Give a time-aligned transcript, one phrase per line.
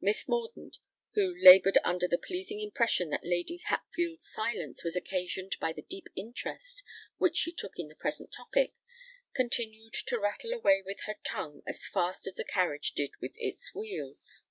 [0.00, 0.78] Miss Mordaunt,
[1.14, 6.08] who laboured under the pleasing impression that Lady Hatfield's silence was occasioned by the deep
[6.16, 6.82] interest
[7.18, 8.72] which she took in the present topic,
[9.36, 13.72] continued to rattle away with her tongue as fast as the carriage did with its
[13.72, 14.46] wheels.